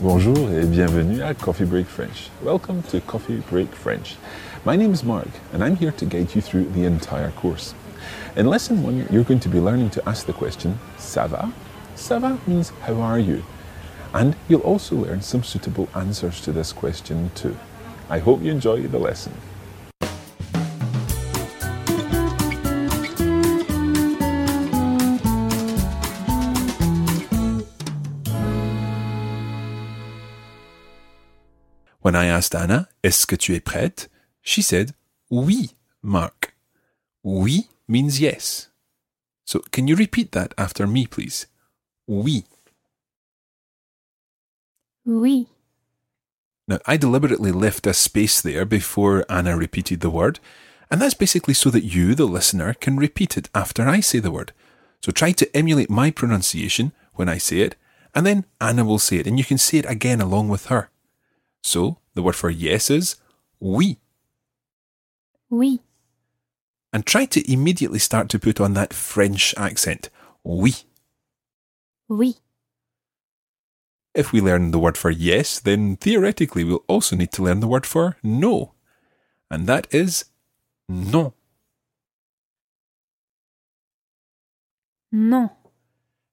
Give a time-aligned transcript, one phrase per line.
[0.00, 2.30] bonjour et bienvenue à Coffee Break French.
[2.44, 4.16] Welcome to Coffee Break French.
[4.64, 7.74] My name is Mark and I'm here to guide you through the entire course.
[8.36, 11.50] In lesson one, you're going to be learning to ask the question, Ça va?
[11.96, 13.42] Ça va means how are you?
[14.14, 17.56] And you'll also learn some suitable answers to this question too.
[18.08, 19.32] I hope you enjoy the lesson.
[32.08, 34.08] When I asked Anna, Est-ce que tu es prête?
[34.40, 34.94] She said,
[35.28, 35.72] Oui,
[36.02, 36.54] Mark.
[37.22, 38.70] Oui means yes.
[39.44, 41.48] So can you repeat that after me, please?
[42.06, 42.44] Oui.
[45.04, 45.48] Oui.
[46.66, 50.40] Now, I deliberately left a space there before Anna repeated the word,
[50.90, 54.30] and that's basically so that you, the listener, can repeat it after I say the
[54.30, 54.52] word.
[55.02, 57.76] So try to emulate my pronunciation when I say it,
[58.14, 60.88] and then Anna will say it, and you can say it again along with her.
[61.62, 63.16] So the word for yes is
[63.60, 63.98] oui.
[65.50, 65.80] Oui.
[66.92, 70.10] And try to immediately start to put on that French accent.
[70.44, 70.84] Oui.
[72.08, 72.36] Oui.
[74.14, 77.68] If we learn the word for yes, then theoretically we'll also need to learn the
[77.68, 78.72] word for no.
[79.50, 80.24] And that is
[80.88, 81.32] non.
[85.12, 85.50] Non.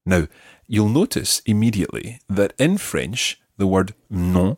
[0.05, 0.27] Now,
[0.67, 4.57] you'll notice immediately that in French, the word non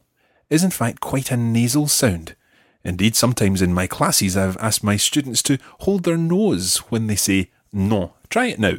[0.50, 2.36] is in fact quite a nasal sound.
[2.84, 7.16] Indeed, sometimes in my classes I've asked my students to hold their nose when they
[7.16, 8.14] say no.
[8.30, 8.78] Try it now.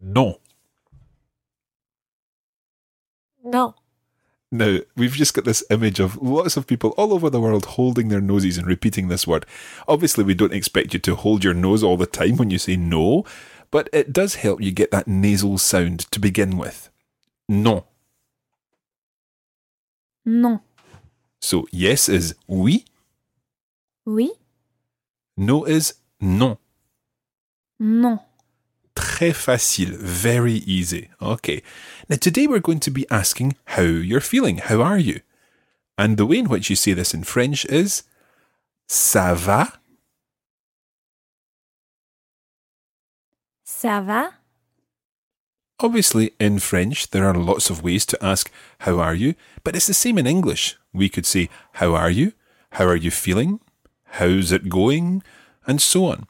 [0.00, 0.40] No.
[3.42, 3.74] No.
[4.50, 8.08] Now, we've just got this image of lots of people all over the world holding
[8.08, 9.46] their noses and repeating this word.
[9.88, 12.76] Obviously, we don't expect you to hold your nose all the time when you say
[12.76, 13.24] no,
[13.72, 16.88] but it does help you get that nasal sound to begin with.
[17.48, 17.82] Non.
[20.24, 20.60] Non.
[21.40, 22.84] So, yes is oui,
[24.06, 24.30] Oui.
[25.36, 26.56] no is non.
[27.78, 28.20] Non.
[28.94, 31.10] Très facile, very easy.
[31.20, 31.62] Okay.
[32.08, 34.58] Now, today we're going to be asking how you're feeling.
[34.58, 35.20] How are you?
[35.98, 38.04] And the way in which you say this in French is
[38.88, 39.72] ça va,
[43.66, 44.30] Ça va?
[45.84, 49.34] Obviously, in French, there are lots of ways to ask, How are you?
[49.64, 50.78] But it's the same in English.
[50.94, 52.32] We could say, How are you?
[52.70, 53.60] How are you feeling?
[54.04, 55.22] How's it going?
[55.66, 56.26] And so on.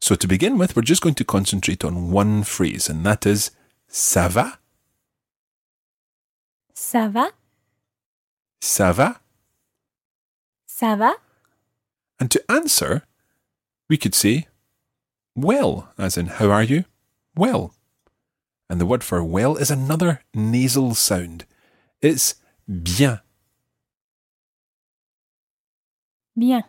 [0.00, 3.50] So, to begin with, we're just going to concentrate on one phrase, and that is,
[3.90, 4.60] Ça va?
[6.72, 7.32] Ça va?
[8.62, 9.16] Ça va?
[10.68, 11.14] Ça va?
[12.20, 13.02] And to answer,
[13.88, 14.46] we could say,
[15.34, 16.84] Well, as in, How are you?
[17.34, 17.74] Well.
[18.70, 21.46] And the word for well is another nasal sound.
[22.02, 22.36] It's
[22.66, 23.20] bien.
[26.36, 26.62] Bien.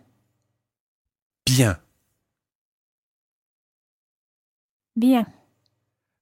[1.46, 1.78] Bien.
[4.98, 5.26] Bien.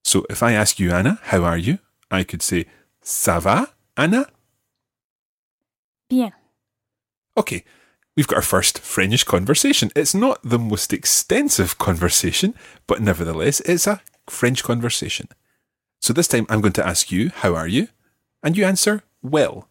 [0.03, 1.79] So if I ask you, Anna, how are you?
[2.09, 2.65] I could say,
[3.03, 4.27] Ça va, Anna?
[6.09, 6.31] Bien.
[7.37, 7.63] Okay,
[8.15, 9.91] we've got our first French conversation.
[9.95, 12.55] It's not the most extensive conversation,
[12.87, 15.27] but nevertheless, it's a French conversation.
[16.01, 17.89] So this time I'm going to ask you, how are you?
[18.43, 19.67] And you answer, well.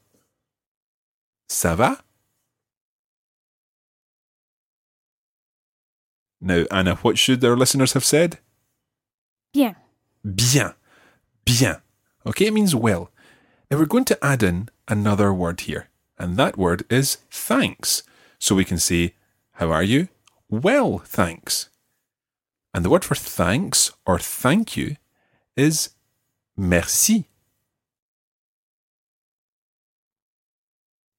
[1.49, 2.03] Ça va?
[6.41, 8.39] Now, Anna, what should our listeners have said?
[9.53, 9.77] Bien.
[10.25, 10.75] Bien.
[11.45, 11.77] Bien.
[12.27, 13.11] Okay, it means well.
[13.71, 15.89] Now we're going to add in another word here,
[16.19, 18.03] and that word is thanks.
[18.39, 19.15] So we can say,
[19.53, 20.09] How are you?
[20.49, 21.71] Well, thanks.
[22.75, 24.97] And the word for thanks or thank you
[25.57, 25.91] is
[26.57, 27.27] merci.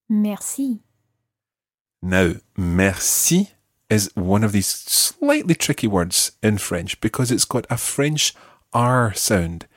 [0.09, 0.79] Merci.
[2.01, 3.49] Now, merci
[3.89, 8.33] is one of these slightly tricky words in French because it's got a French
[8.73, 9.67] R sound.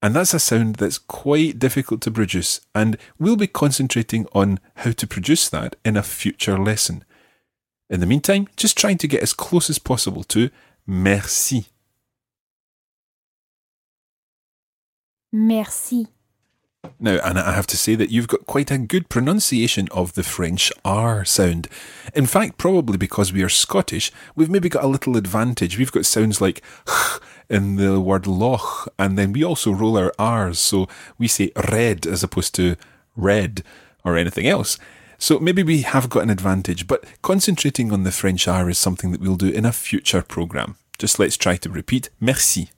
[0.00, 4.92] And that's a sound that's quite difficult to produce, and we'll be concentrating on how
[4.92, 7.04] to produce that in a future lesson.
[7.90, 10.50] In the meantime, just trying to get as close as possible to
[10.86, 11.66] merci.
[15.32, 16.08] Merci.
[17.00, 20.22] Now, Anna, I have to say that you've got quite a good pronunciation of the
[20.22, 21.68] French R sound.
[22.14, 25.76] In fact, probably because we are Scottish, we've maybe got a little advantage.
[25.76, 27.20] We've got sounds like ch
[27.50, 30.86] in the word loch, and then we also roll our R's, so
[31.18, 32.76] we say red as opposed to
[33.16, 33.62] red
[34.04, 34.78] or anything else.
[35.18, 39.10] So maybe we have got an advantage, but concentrating on the French R is something
[39.12, 40.76] that we'll do in a future programme.
[40.98, 42.70] Just let's try to repeat merci.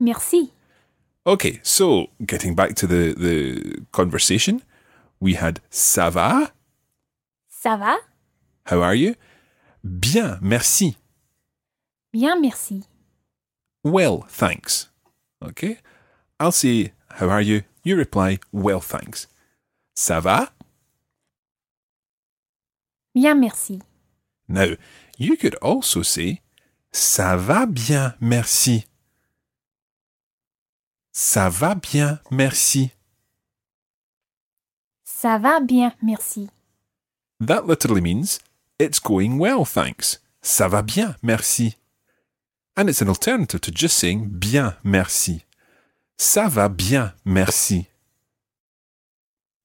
[0.00, 0.52] Merci.
[1.26, 4.62] Okay, so getting back to the, the conversation,
[5.20, 6.52] we had ça va?
[7.50, 7.96] Ça va
[8.66, 9.14] How are you?
[9.82, 10.96] Bien, merci.
[12.12, 12.84] Bien, merci.
[13.84, 14.88] Well, thanks.
[15.42, 15.78] Okay?
[16.40, 17.62] I'll say, how are you?
[17.82, 19.26] You reply, well, thanks.
[19.94, 20.50] Ça va?
[23.14, 23.80] Bien, merci.
[24.48, 24.76] Now,
[25.18, 26.40] you could also say,
[26.92, 28.86] ça va bien, merci.
[31.20, 32.92] Ça va bien, merci.
[35.02, 36.48] Ça va bien, merci.
[37.44, 38.38] That literally means,
[38.78, 40.20] it's going well, thanks.
[40.42, 41.76] Ça va bien, merci.
[42.76, 45.44] And it's an alternative to just saying bien, merci.
[46.16, 47.88] Ça va bien, merci.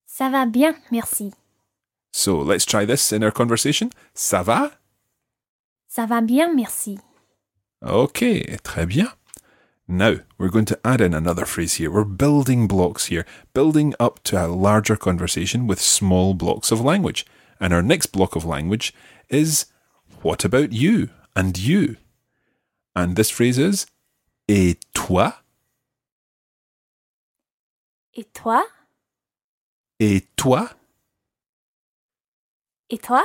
[0.07, 1.35] Ça va bien, merci.
[2.11, 3.91] So let's try this in our conversation.
[4.15, 4.71] Ça va?
[5.87, 6.97] Ça va bien, merci.
[7.83, 9.13] Okay, très bien.
[9.87, 11.91] Now, we're going to add in another phrase here.
[11.91, 17.25] We're building blocks here, building up to a larger conversation with small blocks of language.
[17.59, 18.93] And our next block of language
[19.29, 19.65] is
[20.21, 21.97] what about you and you?
[22.95, 23.85] And this phrase is
[24.47, 25.33] et toi,
[28.15, 28.63] Et toi
[29.99, 30.69] et toi,
[32.89, 33.23] Et toi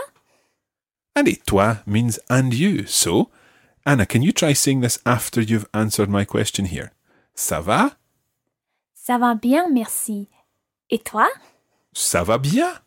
[1.14, 2.87] and et toi means and you.
[2.87, 3.31] So,
[3.87, 6.93] Anna, can you try saying this after you've answered my question here?
[7.35, 7.97] Ça va?
[8.95, 10.29] Ça va bien, merci.
[10.91, 11.29] Et toi
[11.95, 12.81] Ça va bien?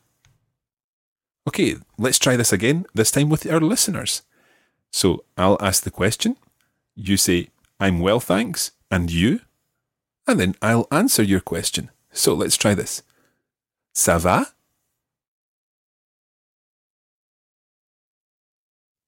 [1.47, 4.21] Okay, let's try this again, this time with our listeners.
[4.91, 6.35] So I'll ask the question.
[6.95, 7.47] You say,
[7.79, 9.39] I'm well, thanks, and you?
[10.27, 11.89] And then I'll answer your question.
[12.11, 13.01] So let's try this.
[13.95, 14.53] Ça va?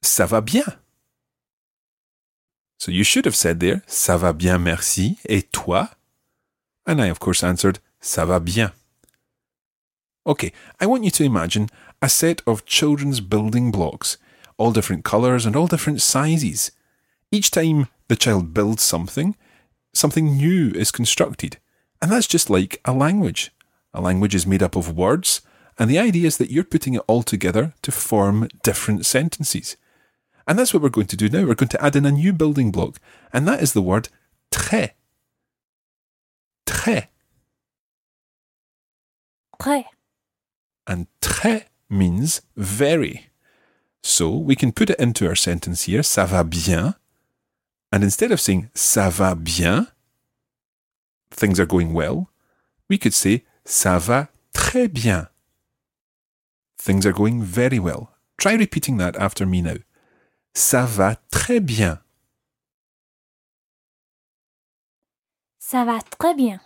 [0.02, 0.66] Ça va bien.
[2.84, 5.92] So you should have said there, ça va bien, merci, et toi?
[6.86, 8.74] And I, of course, answered, ça va bien.
[10.26, 10.52] Okay,
[10.82, 11.70] I want you to imagine
[12.02, 14.18] a set of children's building blocks,
[14.58, 16.72] all different colours and all different sizes.
[17.32, 19.38] Each time the child builds something,
[19.94, 21.60] something new is constructed.
[22.02, 23.52] And that's just like a language.
[23.94, 25.40] A language is made up of words,
[25.80, 29.78] and the idea is that you're putting it all together to form different sentences.
[30.48, 31.46] And that's what we're going to do now.
[31.46, 33.00] We're going to add in a new building block,
[33.32, 34.10] and that is the word
[34.52, 34.92] très.
[36.66, 37.08] Très.
[39.60, 39.86] Très.
[40.86, 43.28] And très means very.
[44.04, 46.96] So we can put it into our sentence here, ça va bien.
[47.92, 49.88] And instead of saying ça va bien,
[51.30, 52.30] things are going well,
[52.90, 55.28] we could say ça va très bien.
[56.78, 58.12] Things are going very well.
[58.38, 59.78] Try repeating that after me now.
[60.54, 62.00] Ça va très bien.
[65.60, 66.60] Ça va très bien.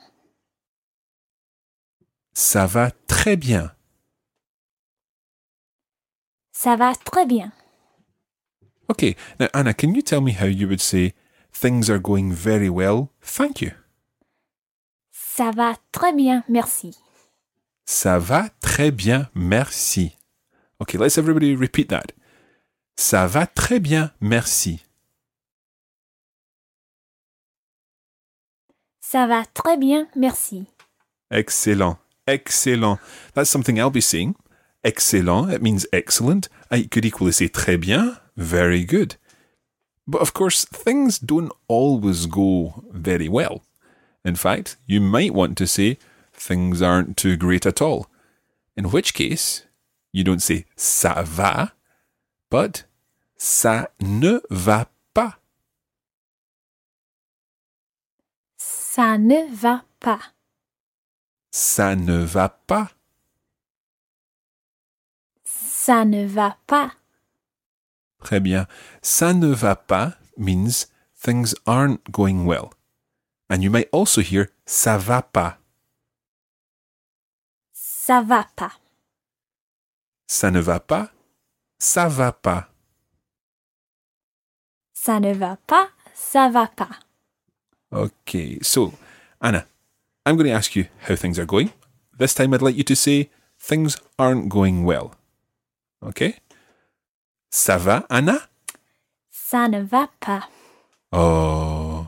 [2.33, 3.73] Ça va très bien.
[6.51, 7.51] Ça va très bien.
[8.89, 11.13] Okay, now Anna, can you tell me how you would say
[11.53, 13.09] things are going very well?
[13.21, 13.71] Thank you.
[15.11, 16.97] Ça va très bien, merci.
[17.85, 20.17] Ça va très bien, merci.
[20.79, 22.11] Okay, let's everybody repeat that.
[22.99, 24.83] Ça va très bien, merci.
[28.99, 30.65] Ça va très bien, merci.
[31.31, 31.99] Excellent.
[32.25, 32.99] Excellent.
[33.33, 34.35] That's something I'll be saying.
[34.83, 35.51] Excellent.
[35.51, 36.49] It means excellent.
[36.71, 38.17] I could equally say très bien.
[38.35, 39.15] Very good.
[40.07, 43.61] But of course, things don't always go very well.
[44.25, 45.99] In fact, you might want to say
[46.33, 48.07] things aren't too great at all.
[48.75, 49.65] In which case,
[50.11, 51.73] you don't say ça va,
[52.49, 52.87] but
[53.37, 55.39] ça ne va pas.
[58.57, 60.19] Ça ne va pas.
[61.51, 62.91] Ça ne va pas.
[65.43, 66.93] Ça ne va pas.
[68.19, 68.67] Très bien.
[69.01, 72.71] Ça ne va pas means things aren't going well.
[73.49, 75.59] And you might also hear ça va pas.
[77.73, 78.73] Ça va pas.
[80.27, 81.11] Ça ne va pas.
[81.79, 82.69] Ça va pas.
[84.93, 85.89] Ça ne va pas.
[86.13, 86.89] Ça va pas.
[87.91, 88.93] Okay, so
[89.39, 89.65] Anna,
[90.25, 91.71] I'm going to ask you how things are going.
[92.17, 93.29] This time I'd like you to say
[93.59, 95.13] things aren't going well.
[96.03, 96.35] Okay?
[97.49, 98.49] Ça va, Anna?
[99.31, 100.49] Ça ne va pas.
[101.13, 102.07] Oh.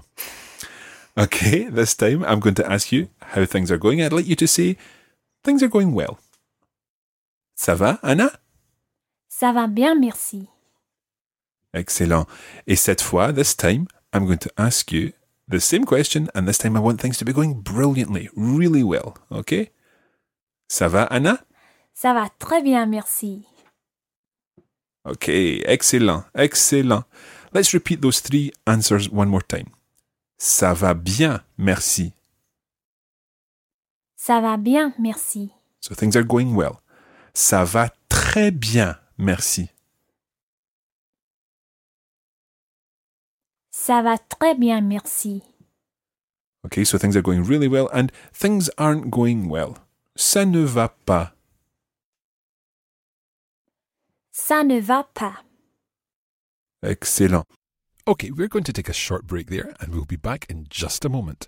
[1.18, 4.02] Okay, this time I'm going to ask you how things are going.
[4.02, 4.78] I'd like you to say
[5.44, 6.18] things are going well.
[7.56, 8.32] Ça va, Anna?
[9.40, 10.50] Ça va bien, merci.
[11.74, 12.26] Excellent.
[12.68, 15.14] Et cette fois, this time, I'm going to ask you
[15.50, 19.16] The same question, and this time I want things to be going brilliantly, really well,
[19.32, 19.72] okay?
[20.68, 21.40] Ça va, Anna?
[21.96, 23.48] Ça va très bien, merci.
[25.06, 27.04] Okay, excellent, excellent.
[27.52, 29.70] Let's repeat those three answers one more time.
[30.38, 32.14] Ça va bien, merci.
[34.16, 35.52] Ça va bien, merci.
[35.82, 36.78] So things are going well.
[37.34, 39.70] Ça va très bien, merci.
[43.70, 45.44] Ça va très bien, merci.
[46.66, 49.76] Okay, so things are going really well, and things aren't going well.
[50.18, 51.34] Ça ne va pas.
[54.32, 55.44] Ça ne va pas.
[56.84, 57.46] Excellent.
[58.08, 61.06] Okay, we're going to take a short break there, and we'll be back in just
[61.06, 61.48] a moment.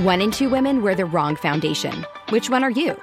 [0.00, 2.06] One in two women wear the wrong foundation.
[2.30, 2.98] Which one are you?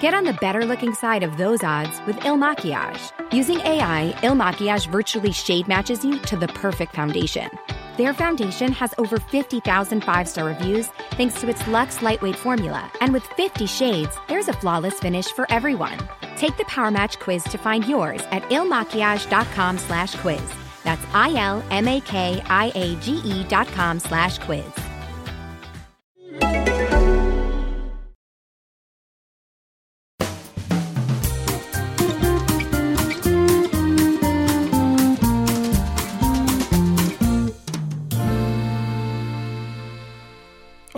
[0.00, 3.12] Get on the better looking side of those odds with Il Makiage.
[3.30, 7.50] Using AI, Il Makiage virtually shade matches you to the perfect foundation.
[7.98, 10.86] Their foundation has over 50,000 five star reviews
[11.18, 12.90] thanks to its luxe lightweight formula.
[13.02, 15.98] And with 50 shades, there's a flawless finish for everyone.
[16.38, 20.54] Take the Power Match quiz to find yours at ilmakiage.com slash quiz.
[20.84, 24.64] That's I L M A K I A G E dot com slash quiz.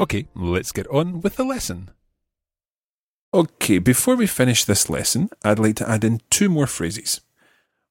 [0.03, 1.89] Okay, let's get on with the lesson.
[3.33, 7.21] Okay, before we finish this lesson, I'd like to add in two more phrases.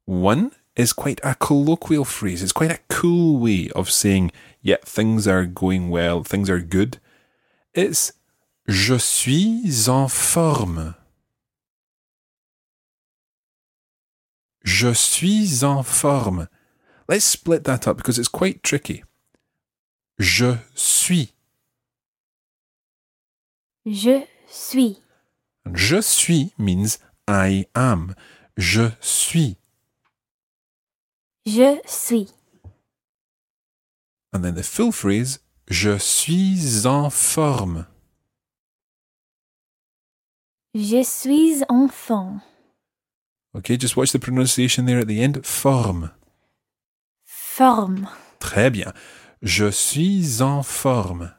[0.03, 2.43] One is quite a colloquial phrase.
[2.43, 6.99] It's quite a cool way of saying, yeah, things are going well, things are good.
[7.73, 8.11] It's
[8.67, 10.95] Je suis en forme.
[14.65, 16.49] Je suis en forme.
[17.07, 19.05] Let's split that up because it's quite tricky.
[20.19, 21.31] Je suis.
[23.85, 25.01] Je suis.
[25.73, 26.97] Je suis means
[27.27, 28.15] I am.
[28.57, 29.57] Je suis.
[31.45, 32.29] Je suis.
[34.33, 35.39] And then the full phrase,
[35.71, 37.85] Je suis en forme.
[40.73, 42.41] Je suis en forme.
[43.55, 45.45] Okay, just watch the pronunciation there at the end.
[45.45, 46.11] Forme.
[47.25, 48.09] Forme.
[48.39, 48.93] Très bien.
[49.41, 51.33] Je suis en forme.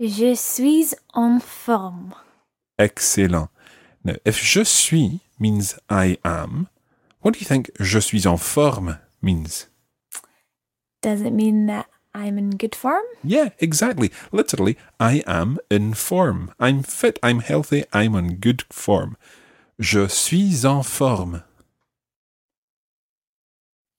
[0.00, 2.14] Je suis en forme.
[2.78, 3.50] Excellent.
[4.02, 6.68] Now, if je suis means I am,
[7.20, 9.66] what do you think je suis en forme means?
[11.02, 13.04] Does it mean that I'm in good form?
[13.22, 14.10] Yeah, exactly.
[14.32, 16.54] Literally, I am in form.
[16.58, 19.18] I'm fit, I'm healthy, I'm in good form.
[19.78, 21.42] Je suis en forme.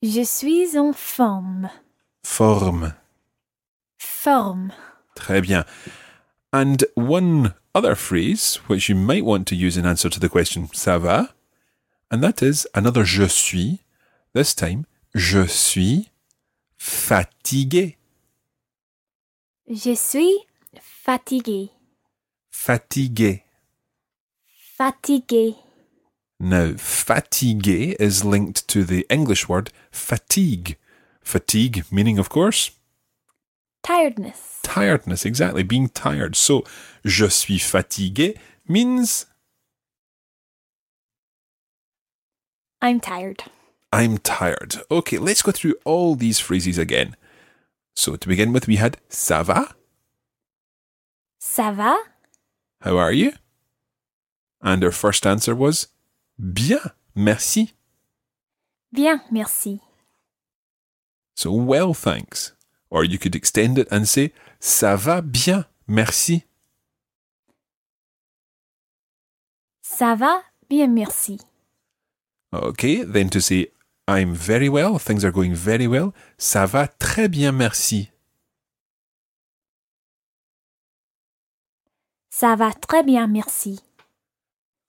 [0.01, 1.69] Je suis en forme.
[2.23, 2.95] Forme.
[3.99, 4.73] Forme.
[5.15, 5.65] Très bien.
[6.51, 10.67] And one other phrase which you might want to use in answer to the question
[10.73, 11.29] ça va,
[12.09, 13.79] and that is another je suis.
[14.33, 16.09] This time, je suis
[16.77, 17.97] fatigué.
[19.69, 20.37] Je suis
[20.81, 21.69] fatigué.
[22.49, 23.43] Fatigué.
[24.77, 25.55] Fatigué.
[26.39, 30.77] Now, fatigué is linked to the English word fatigue.
[31.21, 32.71] Fatigue meaning, of course,
[33.83, 34.59] Tiredness.
[34.63, 36.35] tiredness, exactly, being tired.
[36.35, 36.63] So,
[37.03, 39.25] je suis fatigué means
[42.81, 43.43] I'm tired.
[43.91, 44.81] I'm tired.
[44.89, 47.15] Okay, let's go through all these phrases again.
[47.95, 49.75] So, to begin with, we had ça va?
[51.39, 51.97] Ça va?
[52.81, 53.33] How are you?
[54.61, 55.87] And our first answer was
[56.39, 57.73] bien, merci.
[58.93, 59.81] Bien, merci.
[61.35, 62.53] So, well, thanks.
[62.91, 66.43] Or you could extend it and say, Ça va bien, merci.
[69.81, 71.39] Ça va bien, merci.
[72.53, 73.71] Okay, then to say,
[74.07, 76.13] I'm very well, things are going very well.
[76.37, 78.09] Ça va très bien, merci.
[82.29, 83.79] Ça va très bien, merci.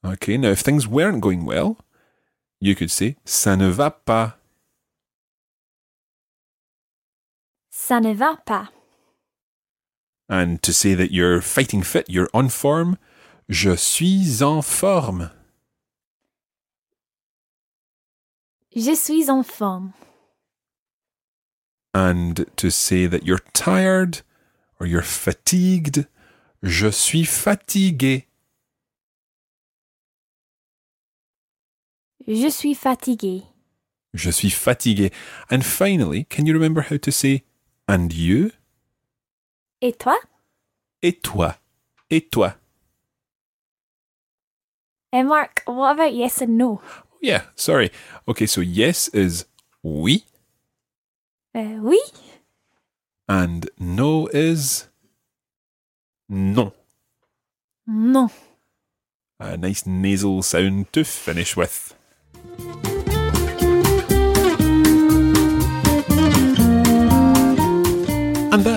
[0.05, 1.77] Okay, now if things weren't going well,
[2.61, 4.39] you could say, Ça ne va pas,
[7.75, 8.69] Ça ne va pas.
[10.29, 12.99] And to say that you're fighting fit, you're on form,
[13.49, 15.31] je suis en forme.
[18.76, 19.95] Je suis en forme.
[21.95, 24.21] And to say that you're tired
[24.79, 26.07] or you're fatigued,
[26.62, 28.26] je suis fatigué.
[32.26, 33.45] Je suis fatigué.
[34.14, 35.11] Je suis fatigué.
[35.50, 37.45] And finally, can you remember how to say
[37.89, 38.51] and you?
[39.81, 40.17] Et toi?
[41.03, 41.57] Et toi?
[42.11, 42.55] Et toi?
[45.12, 46.81] And Mark, what about yes and no?
[46.85, 47.91] Oh, yeah, sorry.
[48.27, 49.45] Okay, so yes is
[49.85, 50.25] oui,
[51.55, 52.01] Euh, oui?
[53.29, 54.89] and no is
[56.29, 56.73] non.
[57.87, 58.31] Non.
[59.41, 61.95] A nice nasal sound to finish with.